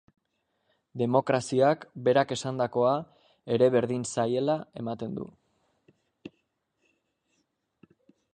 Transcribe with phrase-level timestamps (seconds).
[1.01, 2.93] Demokraziak berak esandakoa
[3.57, 5.29] ere berdin zaiela ematen du.